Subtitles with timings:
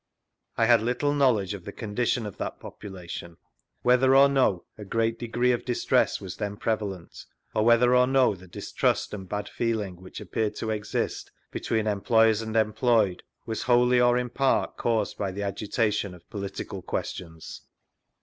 [0.57, 3.77] I had little knowledge of the condition of that population, 4S vGoogIc SIR WILLIAM JOLLIFFE'S
[3.77, 7.95] NARRATIVE 49 whether or no a great degree of distress was then prevalent, or whether
[7.95, 13.21] or no the distrust and bad feeling which appeared to exist between employers and employed,
[13.45, 17.61] was wholly or in part caused by the agitation of political questions.